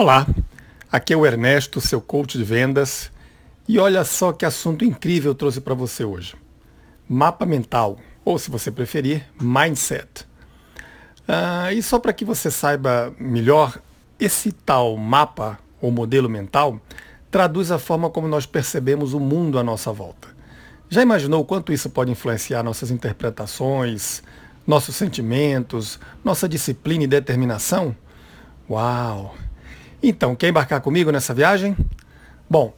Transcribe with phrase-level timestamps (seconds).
[0.00, 0.26] Olá,
[0.90, 3.12] aqui é o Ernesto, seu coach de vendas,
[3.68, 6.34] e olha só que assunto incrível eu trouxe para você hoje.
[7.06, 10.26] Mapa mental, ou se você preferir, mindset.
[11.28, 13.78] Ah, e só para que você saiba melhor,
[14.18, 16.80] esse tal mapa ou modelo mental
[17.30, 20.28] traduz a forma como nós percebemos o mundo à nossa volta.
[20.88, 24.22] Já imaginou o quanto isso pode influenciar nossas interpretações,
[24.66, 27.94] nossos sentimentos, nossa disciplina e determinação?
[28.66, 29.34] Uau!
[30.02, 31.76] Então, quer embarcar comigo nessa viagem?
[32.48, 32.74] Bom,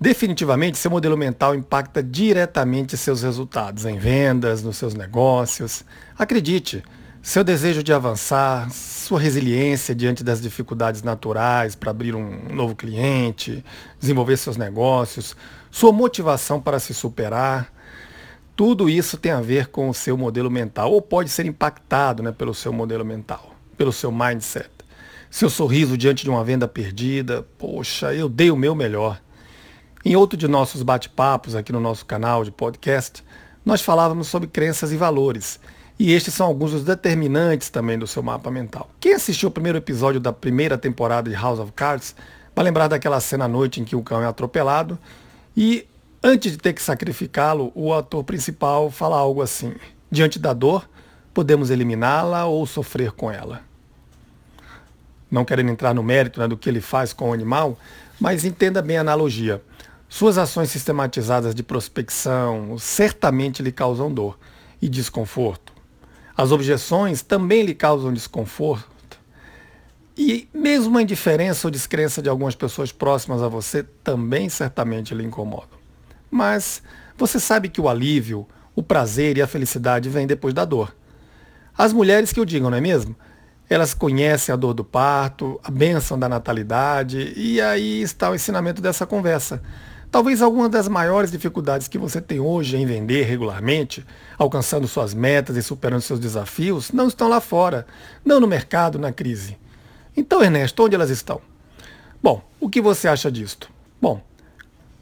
[0.00, 5.84] definitivamente seu modelo mental impacta diretamente seus resultados em vendas, nos seus negócios.
[6.18, 6.82] Acredite,
[7.22, 13.62] seu desejo de avançar, sua resiliência diante das dificuldades naturais para abrir um novo cliente,
[14.00, 15.36] desenvolver seus negócios,
[15.70, 17.70] sua motivação para se superar,
[18.56, 22.32] tudo isso tem a ver com o seu modelo mental, ou pode ser impactado né,
[22.32, 24.73] pelo seu modelo mental, pelo seu mindset
[25.34, 27.44] seu sorriso diante de uma venda perdida.
[27.58, 29.20] Poxa, eu dei o meu melhor.
[30.04, 33.24] Em outro de nossos bate-papos aqui no nosso canal de podcast,
[33.64, 35.58] nós falávamos sobre crenças e valores.
[35.98, 38.88] E estes são alguns dos determinantes também do seu mapa mental.
[39.00, 42.14] Quem assistiu o primeiro episódio da primeira temporada de House of Cards
[42.54, 44.96] vai lembrar daquela cena à noite em que o cão é atropelado
[45.56, 45.84] e,
[46.22, 49.74] antes de ter que sacrificá-lo, o ator principal fala algo assim:
[50.08, 50.88] Diante da dor,
[51.34, 53.73] podemos eliminá-la ou sofrer com ela
[55.34, 57.76] não querendo entrar no mérito né, do que ele faz com o animal,
[58.20, 59.60] mas entenda bem a analogia.
[60.08, 64.38] Suas ações sistematizadas de prospecção certamente lhe causam dor
[64.80, 65.72] e desconforto.
[66.36, 68.94] As objeções também lhe causam desconforto.
[70.16, 75.24] E mesmo a indiferença ou descrença de algumas pessoas próximas a você também certamente lhe
[75.24, 75.78] incomodam.
[76.30, 76.80] Mas
[77.16, 80.94] você sabe que o alívio, o prazer e a felicidade vêm depois da dor.
[81.76, 83.16] As mulheres que o digam, não é mesmo?
[83.74, 88.80] Elas conhecem a dor do parto, a bênção da natalidade, e aí está o ensinamento
[88.80, 89.60] dessa conversa.
[90.12, 94.06] Talvez alguma das maiores dificuldades que você tem hoje em vender regularmente,
[94.38, 97.84] alcançando suas metas e superando seus desafios, não estão lá fora,
[98.24, 99.58] não no mercado, na crise.
[100.16, 101.40] Então, Ernesto, onde elas estão?
[102.22, 103.68] Bom, o que você acha disto?
[104.00, 104.22] Bom,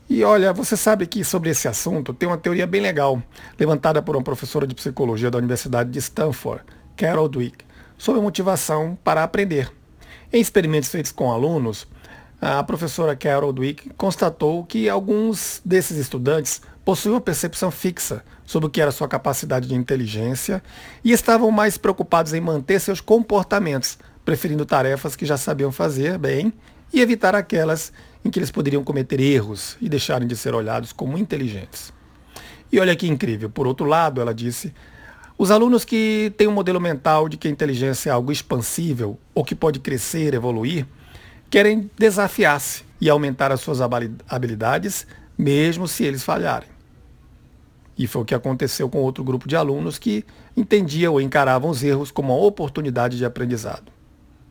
[0.08, 3.22] e olha, você sabe que sobre esse assunto tem uma teoria bem legal,
[3.58, 6.64] levantada por uma professora de psicologia da Universidade de Stanford,
[6.96, 7.70] Carol Dweck
[8.02, 9.70] sobre motivação para aprender.
[10.32, 11.86] Em experimentos feitos com alunos,
[12.40, 18.70] a professora Carol Dweck constatou que alguns desses estudantes possuíam uma percepção fixa sobre o
[18.70, 20.60] que era sua capacidade de inteligência
[21.04, 26.52] e estavam mais preocupados em manter seus comportamentos, preferindo tarefas que já sabiam fazer bem
[26.92, 27.92] e evitar aquelas
[28.24, 31.92] em que eles poderiam cometer erros e deixarem de ser olhados como inteligentes.
[32.72, 34.74] E olha que incrível, por outro lado, ela disse,
[35.42, 39.44] os alunos que têm um modelo mental de que a inteligência é algo expansível ou
[39.44, 40.86] que pode crescer, evoluir,
[41.50, 45.04] querem desafiar-se e aumentar as suas habilidades,
[45.36, 46.68] mesmo se eles falharem.
[47.98, 50.24] E foi o que aconteceu com outro grupo de alunos que
[50.56, 53.90] entendia ou encaravam os erros como uma oportunidade de aprendizado.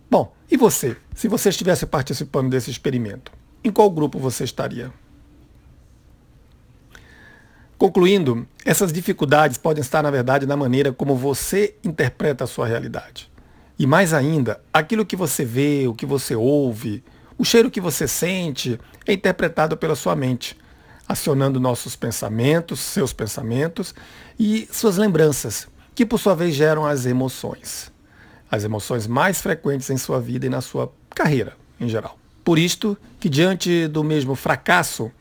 [0.09, 0.97] Bom, e você?
[1.15, 3.31] Se você estivesse participando desse experimento,
[3.63, 4.91] em qual grupo você estaria?
[7.81, 13.27] Concluindo, essas dificuldades podem estar, na verdade, na maneira como você interpreta a sua realidade.
[13.79, 17.03] E mais ainda, aquilo que você vê, o que você ouve,
[17.39, 20.55] o cheiro que você sente é interpretado pela sua mente,
[21.07, 23.95] acionando nossos pensamentos, seus pensamentos
[24.39, 27.91] e suas lembranças, que por sua vez geram as emoções.
[28.51, 32.15] As emoções mais frequentes em sua vida e na sua carreira em geral.
[32.43, 35.11] Por isto que diante do mesmo fracasso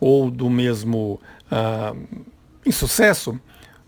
[0.00, 1.20] ou do mesmo
[1.52, 2.26] uh,
[2.64, 3.38] insucesso,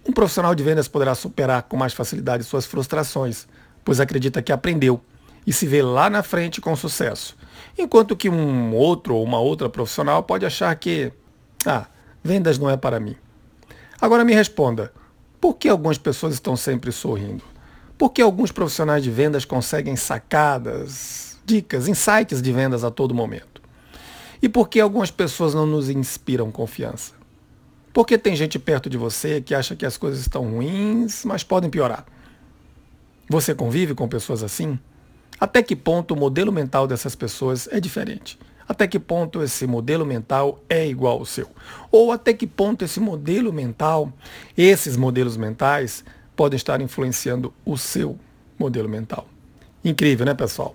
[0.06, 3.46] um profissional de vendas poderá superar com mais facilidade suas frustrações,
[3.84, 5.00] pois acredita que aprendeu
[5.46, 7.36] e se vê lá na frente com sucesso.
[7.78, 11.12] Enquanto que um outro ou uma outra profissional pode achar que,
[11.64, 11.86] ah,
[12.22, 13.16] vendas não é para mim.
[14.00, 14.92] Agora me responda,
[15.40, 17.44] por que algumas pessoas estão sempre sorrindo?
[17.98, 23.51] Por que alguns profissionais de vendas conseguem sacadas, dicas, insights de vendas a todo momento?
[24.42, 27.14] E por que algumas pessoas não nos inspiram confiança?
[27.92, 31.70] Porque tem gente perto de você que acha que as coisas estão ruins, mas podem
[31.70, 32.04] piorar.
[33.28, 34.78] Você convive com pessoas assim?
[35.38, 38.38] Até que ponto o modelo mental dessas pessoas é diferente?
[38.68, 41.48] Até que ponto esse modelo mental é igual ao seu?
[41.90, 44.12] Ou até que ponto esse modelo mental,
[44.56, 46.04] esses modelos mentais,
[46.34, 48.18] podem estar influenciando o seu
[48.58, 49.26] modelo mental?
[49.84, 50.74] Incrível, né, pessoal?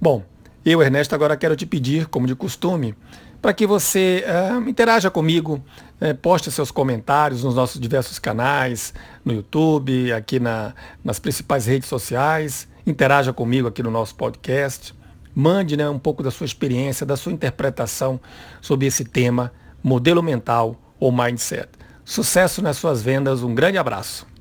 [0.00, 0.24] Bom,
[0.64, 2.94] eu, Ernesto, agora quero te pedir, como de costume,
[3.42, 5.62] para que você uh, interaja comigo,
[6.00, 8.94] uh, poste seus comentários nos nossos diversos canais,
[9.24, 10.74] no YouTube, aqui na,
[11.04, 14.94] nas principais redes sociais, interaja comigo aqui no nosso podcast.
[15.34, 18.18] Mande né, um pouco da sua experiência, da sua interpretação
[18.60, 19.52] sobre esse tema,
[19.82, 21.68] modelo mental ou mindset.
[22.04, 24.33] Sucesso nas suas vendas, um grande abraço.